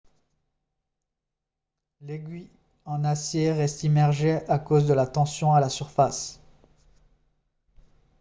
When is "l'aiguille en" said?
2.01-3.03